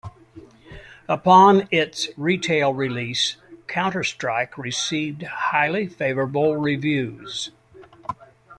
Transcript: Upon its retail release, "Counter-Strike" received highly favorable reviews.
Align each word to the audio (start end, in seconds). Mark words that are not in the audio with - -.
Upon 1.07 1.67
its 1.69 2.09
retail 2.17 2.73
release, 2.73 3.35
"Counter-Strike" 3.67 4.57
received 4.57 5.21
highly 5.21 5.85
favorable 5.85 6.55
reviews. 6.57 7.51